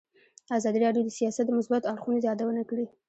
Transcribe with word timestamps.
ازادي 0.57 0.79
راډیو 0.85 1.05
د 1.05 1.09
سیاست 1.19 1.45
د 1.47 1.51
مثبتو 1.57 1.89
اړخونو 1.91 2.23
یادونه 2.29 2.61
کړې. 2.69 2.85